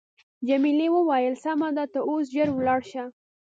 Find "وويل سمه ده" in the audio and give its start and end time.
0.93-1.85